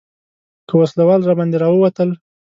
[0.67, 2.09] که وسله وال راباندې راووتل.